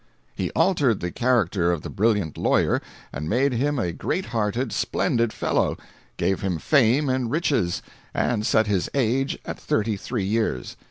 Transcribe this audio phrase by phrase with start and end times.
[0.33, 2.81] He altered the character of the brilliant lawyer,
[3.13, 5.77] and made him a great hearted, splendid fellow;
[6.17, 10.75] gave him fame and riches, and set his age at thirty three years.